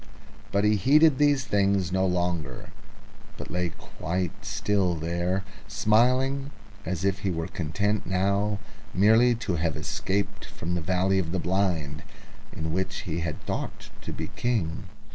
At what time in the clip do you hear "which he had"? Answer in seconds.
12.73-13.45